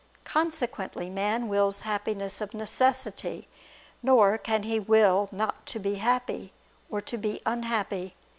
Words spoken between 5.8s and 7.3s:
happy, or to